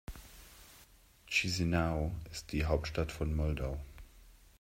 [1.25, 3.77] Chișinău ist die Hauptstadt von Moldau.